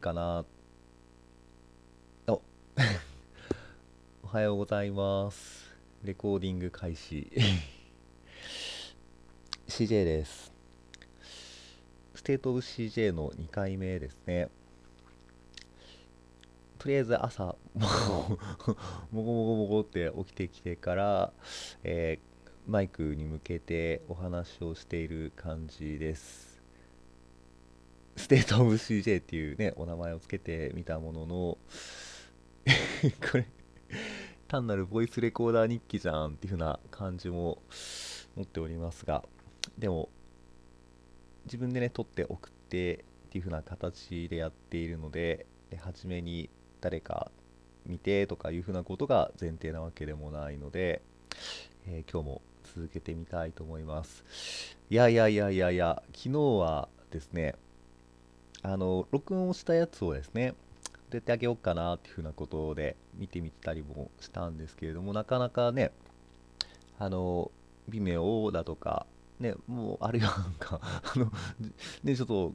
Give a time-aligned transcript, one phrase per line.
[0.00, 0.46] かな。
[2.26, 2.32] お。
[4.24, 5.76] おはようございます。
[6.02, 7.30] レコーディング開始。
[9.68, 10.50] CJ です。
[12.14, 14.48] State of CJ の2回目ですね。
[16.78, 17.86] とりあえず朝 も
[19.12, 21.32] ごもごもごって起きてきてから、
[21.84, 22.30] えー
[22.66, 26.49] マイクに向けてお話をしている感じです。
[28.20, 31.58] State of CJ っていうねお名前をつけてみたものの
[33.32, 33.46] これ
[34.46, 37.62] 単なるボイスレコーダー日記じゃんっていう風な感じも
[38.36, 39.24] 持っておりますが
[39.78, 40.10] でも
[41.46, 46.50] 自分でね撮って送ってっていう風な形でやっているのでで初めに
[46.82, 47.32] 誰か
[47.86, 51.00] 見てとかいう風なことが前提なわけでもないので、
[51.86, 54.76] えー今日も続けてみたいと思います。
[54.90, 57.54] いやいやいやいやいや昨日はですね
[58.62, 60.54] あの録音をしたやつをですね
[61.10, 65.90] どうやってあげようかなっていう風なことで見てみたりもしたんですけれどもなかなかね
[66.98, 67.50] あの
[67.88, 69.06] 微妙だとか
[69.40, 71.32] ねもうあるいはなんか あの
[72.04, 72.52] ねちょっと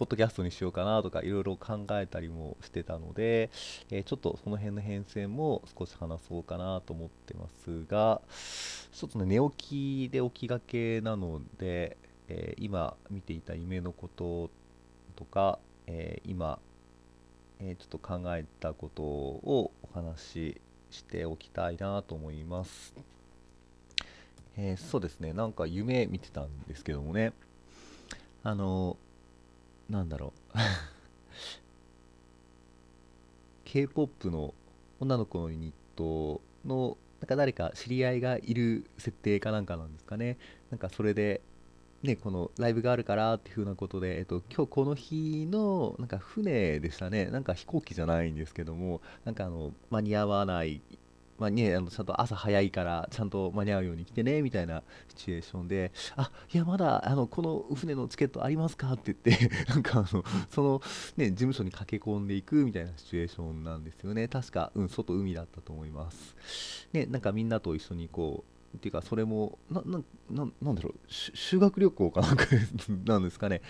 [0.00, 3.50] ポッドキャストにしようかなとかいろいろ考えたりもしてたので、
[3.90, 8.22] えーちょっとその辺の変遷も少し話そうかなと思ってますが
[8.92, 14.50] ちょっとね寝起きで起きがけなので、えー今見ていた夢のこと
[15.20, 16.58] とか、えー今、
[17.60, 22.94] えーちょっと考えたことをお話ししておきたいなと思います。
[24.56, 27.34] えーそうですね、なんか夢見てたんですけどもね、
[28.42, 28.96] あの、
[29.90, 30.58] なんだろう、
[33.64, 34.54] K-POP の
[35.00, 40.38] 女の子のユニットの、なんか誰か知り合いがいる設定かなんかなんですかね。
[40.70, 41.42] なんかそれで、
[42.02, 50.80] ね、このライブがあるからっていう風なことで、えっと、今日この日のなんか船でしたね、なんか飛行機じゃないんですけども、なんかあの間に合わない、
[51.38, 60.80] まあね、あのちゃんと朝早いからちゃんと間に合うように来てねみたいなシチュエーションで、あいや、まだあのこの船のチケットありますかって言って、 なんかあのその、
[61.18, 66.34] ね、事務所に駆け込んでいくみたいなシチュエーションなんですよね、確か、うん、外、海だったと思います。
[66.94, 72.44] ね、なんかみんなと一緒にこう、っていうか、それも、な、な、ななんだろう、修学旅行かなんか
[73.04, 73.62] なんですかね、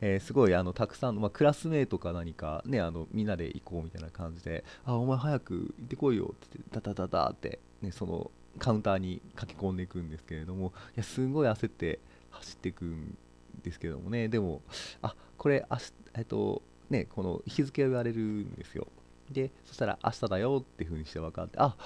[0.00, 13.16] えーすごいあのたくさんの、まあ、クラスメートか何か、ね、あのみんなで行こうみたいな感じで、あ、お前早く行ってこいよって、ダダダダって、ね、そのカウンターに駆け込んでいくんですけれども、いや、すごい焦って走っていくん
[13.62, 14.62] ですけどもね、でも、
[15.02, 18.88] あ、これ、あしえっと、ね、この日付を言われるんですよ。
[19.30, 21.76] で、そしたら、明日だよっていう風にして分かって、あ、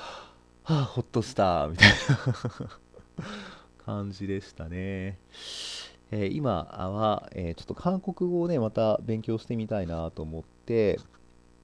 [0.65, 2.69] はあ、ほっとした、みたいな
[3.85, 5.19] 感じでしたね。
[6.11, 11.01] えー今は、えーちょっと韓国語をね、また勉強してみたいなと思って、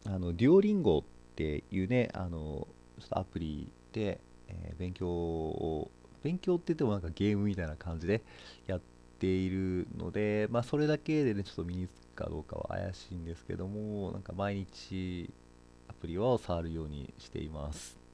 [0.06, 1.02] あの、デュオリンゴっ
[1.36, 2.68] ていうね、あの、
[3.00, 5.90] ちょっとアプリで、えー勉強を、
[6.22, 8.22] 勉強って言ってもなんかゲームみたいな感じで
[8.66, 8.80] やっ
[9.18, 15.30] ているので、まあ、それだけでね、ちょっと身につくかどうかは怪しいんですけども、なんか毎日
[15.88, 18.07] アプリを触るようにしています。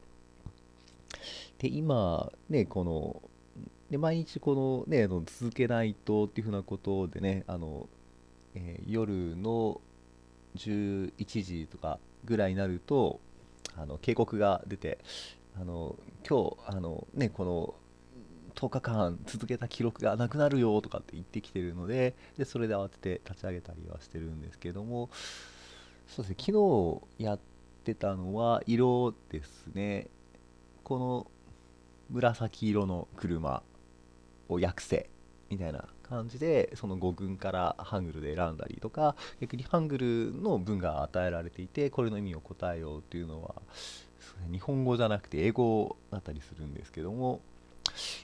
[1.58, 3.22] で、今、ね、この、
[3.90, 7.88] で毎日このね、あの続けないとっていうふうなことでね、あの、
[8.54, 9.80] えー夜の
[10.56, 13.20] 11時とかぐらいになると、
[13.76, 14.98] あの警告が出て、
[15.60, 15.96] あの
[16.28, 17.74] 今日あの、ね、この
[18.54, 25.10] 10日間続けた記録がなくなるよとかって言ってきてるので、でそれで慌てて立ち上げたりはしてるんですけども、
[26.08, 26.52] そうですね、昨
[27.18, 27.40] 日やっ
[27.84, 30.08] てたのは色ですね。
[30.84, 31.26] この
[32.10, 33.62] 紫色の車
[34.48, 35.10] を訳せ
[35.50, 43.54] みたいな感じでその語群からハングルで選んだりとか逆にハングルの文が与えられていてこれの意味を答えようっていうのは
[44.52, 47.40] 日本語じゃなくて英語だったりするんですけども、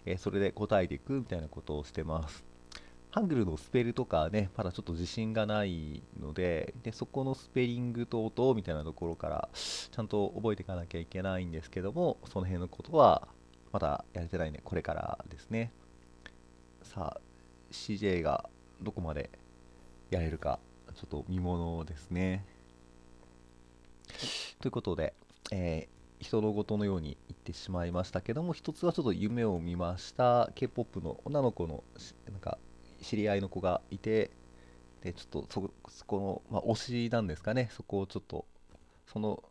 [0.07, 2.50] えそれで答えていくみたいなことをしてます。
[3.13, 13.27] ハングルのスペルとかねまだちょっと自信がないのででそこのスペリングと音みたいなところからちゃんと覚えていかなきゃいけないんですけどもその辺のことは
[13.73, 15.73] まだやれてないねこれからですね。
[16.83, 17.21] さあ
[17.73, 18.49] CJ が
[18.83, 19.31] どこまで
[20.11, 20.59] やれるか
[20.95, 22.45] ちょっと見ものですね。
[24.61, 25.15] ということで、
[25.51, 30.51] えー人のことのように言ってしまいましたけども一つはちょっと夢を見ました。
[30.55, 31.83] K-POP の女の子の
[32.31, 32.59] なんか
[33.03, 34.31] 知り合いの子がいて
[35.03, 37.71] でちょっとそそこの、まあ、推しなんですかね。
[37.73, 38.45] そこをちょっと
[39.07, 39.43] その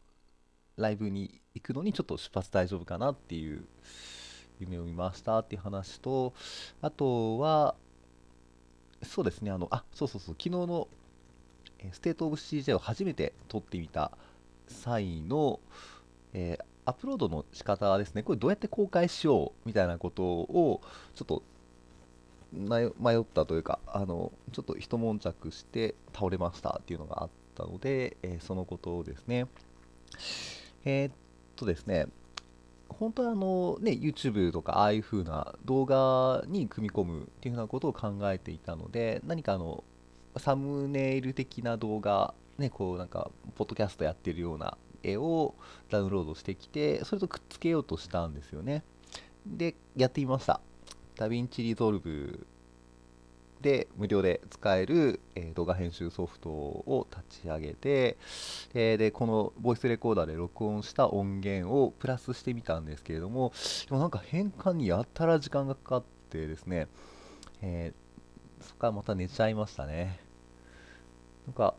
[0.78, 3.66] ライブに行くのにちょっと出発大丈夫かなっていう
[4.60, 6.34] 夢を見ましたっていう話と
[6.82, 7.76] あとは
[9.04, 9.52] そうですね。
[9.52, 10.36] あのあそうそうそう。
[10.36, 10.88] 昨日の
[11.92, 14.12] ステートオブ CJ を初めて撮ってみた
[14.68, 15.60] 際の、
[16.34, 20.82] えー、アップロードの仕方ですね、これどうやって公開しようみたいなことを
[21.16, 21.44] ちょっと
[22.52, 22.88] 迷
[23.18, 29.48] ったというか、あのちょっと一悶着して倒れましたっていうのがあったので、えー、そのことですね。
[30.86, 31.14] えー、っ
[31.56, 32.08] とですね、
[32.90, 39.84] 本当はあの、ね、YouTube とかああいう風な動画に組み込むっていうふうなことを考えていたので、何かあの、
[40.38, 45.56] サムネイル的な動画、ね、こうなんか、ポッドキャストやってるような絵を
[45.90, 48.84] ダウンロードしてきて、それとくっつけようとしたんですよね。
[49.46, 50.62] で、やってみました。
[51.20, 52.48] DaVinci Resolve
[53.60, 58.18] で無料で使える、え、動画編集ソフトを立ち上げて、
[58.74, 63.52] え、でこのボイスレコーダーで録音した音源をプラスしてみたんですけれども
[63.90, 66.88] でもなんか変換にやたら時間がかかってですね、
[67.62, 70.22] えー、そこからまた寝ちゃいましたね。
[71.48, 71.74] なんか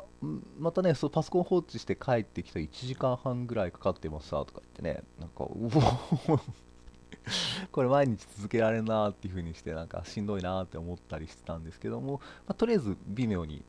[0.58, 5.48] またねそうパソコン放置して帰ってきた1時間半ぐらいかかってましたとか言ってねなんかう
[6.28, 6.40] お
[7.72, 13.64] これ毎日続けられるなっていう風にしてなんかしんどいなって思ったりしてたんですけども、まあ、とりあえず微妙に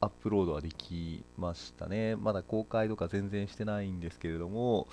[0.00, 2.16] アップロードはできましたね。
[2.16, 4.88] まだ公開とか全然してないんですけれども、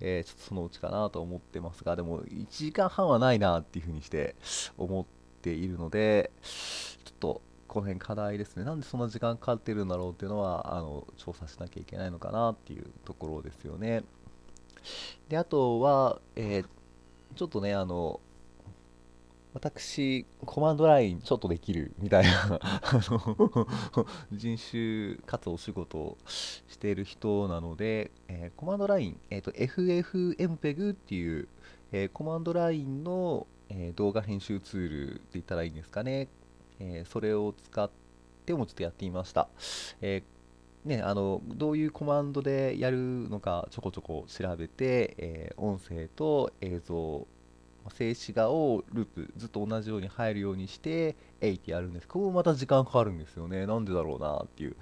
[0.00, 4.36] えー、ちょっとそのうちかなと思ってますが、でも1時間半はないなっていう風にして
[4.78, 5.04] 思っ
[5.42, 8.64] ているので、ちょっとこの辺課題ですね。
[8.64, 14.02] なんでそんな時間かかってるんだろうっていうのは、あの調査しなきゃいけないのかなっていうところですよね。
[15.28, 16.66] で、あとは、えー
[17.34, 18.20] ちょっとね、あの、
[19.54, 22.60] 私、コマンドラインちょっとできるみたいな あ
[22.92, 31.48] の人種かつお仕事をしている人なので、えー、コマンドライン、えーと、FFmpeg っていう、
[31.92, 36.28] えー、コマンドラインの、えー、動画編集ツールって言ったらいいんですかね、
[36.80, 37.88] えそれを使っ
[38.44, 39.48] てもちょっとやってみました。
[40.00, 40.24] え
[40.84, 47.26] ね、あのどういうコマンドでやるのかちょこちょこ調べて、えー、音声と映像
[47.90, 52.08] 静止画をループずっと同じように入るようにしてえいってやるんです。
[52.08, 53.66] ここもまた時間かかるんですよね。
[53.66, 54.76] なんでだろうなっていう、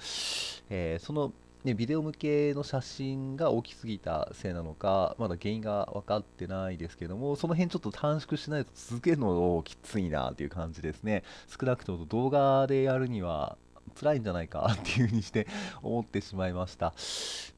[0.71, 1.33] えー、その、
[1.65, 11.23] ね、ビデオ向けの写真が大きすぎたせいなのかまだ原因が分かってないですけどもその辺ちょっと短縮しないと続けるのきついなっていう感じですね。
[11.47, 13.57] 少なくとも動画でやるには
[13.93, 15.47] 辛いんじゃないかっていう風にして
[15.83, 16.95] 思ってしまいました。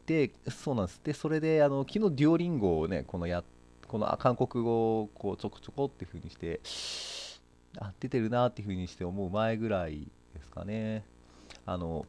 [0.06, 1.00] で、そうなんです。
[1.02, 3.42] で、それで、あの昨日デュオリンゴをね、このや、
[3.88, 6.60] この韓国語をこうちょこちょこっていう風にして、
[7.78, 11.04] あ、出てるなっていう風にして思う前ぐらいですかね。
[11.66, 12.06] あの、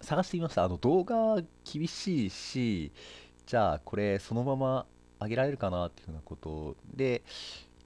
[0.00, 0.64] 探してみました。
[0.64, 2.92] あの動画厳しいし、
[3.46, 4.86] じゃあこれそのまま
[5.20, 7.22] 上げられるかなっていうふうなことで、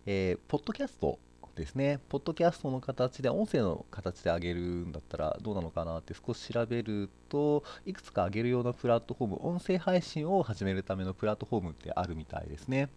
[0.07, 1.19] えー、ポッドキャスト
[1.55, 12.89] ですね、ポッドキャストの形で、音声の形で上げるんだったらどうなのかなって少し調べると、いくつか上げるようなプラットフォーム、音声配信を始めるためのプラットフォームってあるみたいですね。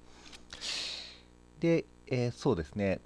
[1.60, 3.00] で、えー、そうですね。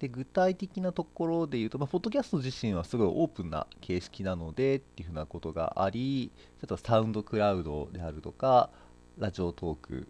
[0.00, 8.70] で具体的なところで言うと、まあ、ポッドキャスト自身はすごいオープンな形式なのでっていうふうなことがあり、ちょっとサウンドクラウドであるとか、
[9.16, 10.08] ラジオトーク、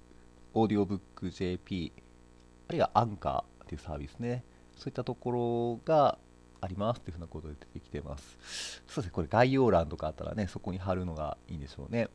[0.54, 1.92] オーディオブック JP、
[2.68, 4.44] あるいはアンカーっていうサービスね。
[4.82, 6.18] そういったところが
[6.60, 8.82] ありますっていうふうなことで出てきてます。
[8.88, 12.08] そうですね、これ概要欄とかあったらね、そこに貼るのがいいんでしょうね。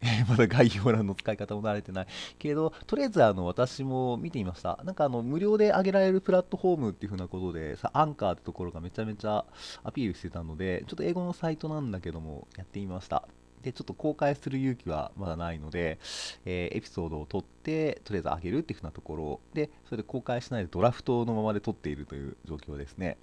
[0.28, 2.06] まだ概要欄の使い方も慣れてない
[2.38, 4.78] けど、とりあえずあの私も見てみました。
[4.84, 9.44] なんかあの無料で上げられるプラットフォームっていう風なことで、さアンカーってところがめちゃめちゃ
[9.82, 13.26] アピールしてたので、ちょっと英語のサイトなんだけども、やってみました。
[13.62, 15.98] で、ちょっと公開する勇気はまだないので、
[16.44, 23.18] えー、エピソードを撮って、とりあえず上げるっていうふうなところで、それで公開しないでドラフトのままで撮っているという状況ですね。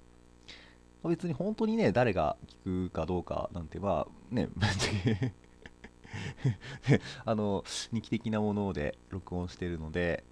[1.02, 4.48] ま別に本当にね、誰が聞くかどうかなんて、まあ ね、
[7.24, 10.24] あの、日記的なもので録音してるので、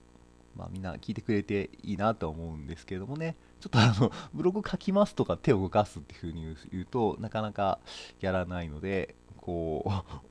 [0.55, 7.79] まあみんな聞いてくれていいなと思うんですけれどもね、ちょっとあの、ブログ書きますとか手を動かすっていうふうに言うとなかなか
[8.21, 9.15] やらないので、
[9.47, 9.85] こ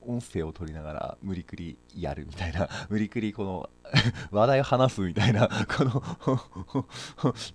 [0.05, 3.69] う、音声を取りながら無理くりやるみたいな、 無理くりこの
[4.29, 6.85] 話題を話すみたいな、 この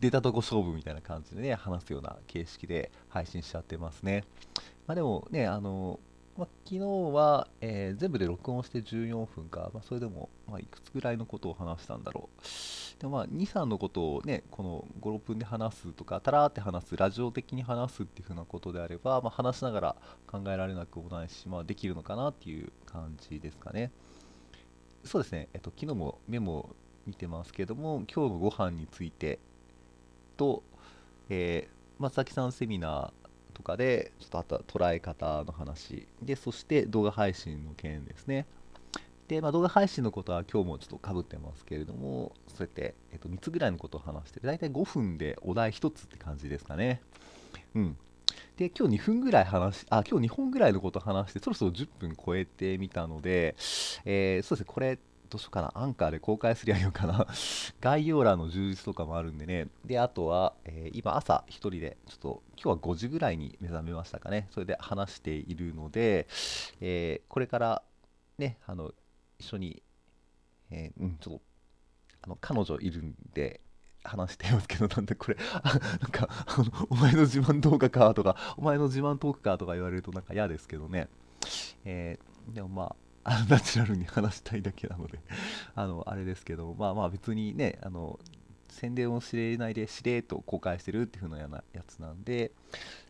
[0.00, 4.24] 出たとこ勝負みたいな感じでね、話すような形式で配信しちゃってますね。
[4.86, 6.00] まあでもね、あの、
[6.36, 6.78] まあ、昨日
[7.12, 13.00] は、えー、全部で録音して14分か、まあ、それでも、まあ、いくつぐらいのことを話したんだろう。
[13.00, 19.96] でまあ、2、3のことをね、この5、6分で話すとか、たらーって話す、ラジオ的に話すっていうふうなことであれば、まあ、話しながら
[20.26, 23.90] 考えられなくもないし、まあ、できるのかなっていう感じですかね。
[25.04, 26.74] そうですね、えっと、昨日もメモ
[27.06, 29.38] 見てますけども、今日のご飯について
[30.36, 30.62] と、
[31.28, 33.19] えー、松崎さんセミナー
[33.50, 38.46] とかで、ちょっとあとは捉え方の話、で、そして動画配信の件ですね。
[39.28, 47.00] で、まあ、動画配信のことは今日もちょっとかぶってますけれども、そうやって、えっと、3つぐらいのことを話して、大体5分でお題1つって感じですかね。
[47.74, 47.96] うん。
[48.56, 53.54] で、今日2分ぐらい話し、あ、今日2本ぐらいのことを話して、そろそろ10分超えてみたので、
[54.04, 54.98] えー、そうですね、これ、
[55.30, 57.26] どうしようかな、アンカーで公開すりゃいいのかな。
[57.80, 59.68] 概要欄の充実とかもあるんでね。
[59.84, 64.48] で、あとは、えー、今朝1人で、ちょっと今日は5時ぐらいに目覚めましたかね。
[64.50, 66.26] それで話しているので、
[66.80, 67.82] えー、これから
[68.38, 68.92] ね、あの、
[69.38, 69.82] 一緒に、
[70.70, 71.42] えー、うん、ちょっと、
[72.22, 73.60] あの、彼女いるんで、
[74.02, 75.36] 話してますけど、なんでこれ、
[76.00, 81.08] なんかあの、お前の自慢動画かとか、お前の自慢トークかとか言われるとなんか嫌ですけどね。
[81.84, 85.18] えー、でもまあ、あナチュラルに話したいだけなので
[85.74, 88.18] あの、あれですけど、まあまあ別にね、あの、
[88.68, 92.52] 宣伝をしれないでしれーと公開してるっていう風なやつなんで、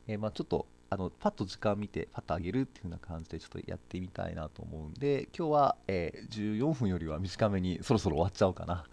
[0.08, 8.84] えー、まあちょっと、あの、パッと時間見て、パッと上げるっていう風な感じでちょっとやってみたいなと思うんで、今日は、えー、14分よりは短めにそろそろ終わっちゃおうかな。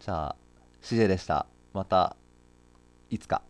[0.00, 0.36] じゃあ、
[0.82, 1.46] CJ でした。
[1.72, 2.16] また、
[3.08, 3.42] いつか。